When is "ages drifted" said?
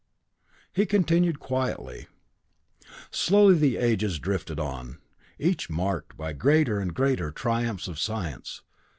3.77-4.59